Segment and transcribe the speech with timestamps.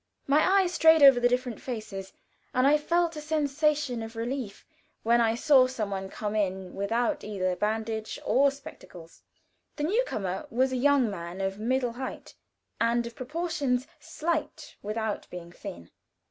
[0.25, 2.11] My eye strayed over the different faces,
[2.55, 4.65] and I felt a sensation of relief
[5.03, 9.21] when I saw some one come in without either bandage or spectacles.
[9.75, 12.33] The new comer was a young man of middle height,
[12.79, 15.91] and of proportions slight without being thin.